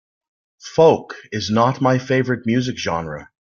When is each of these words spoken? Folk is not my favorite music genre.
Folk 0.73 1.15
is 1.31 1.51
not 1.51 1.79
my 1.79 1.99
favorite 1.99 2.47
music 2.47 2.75
genre. 2.75 3.29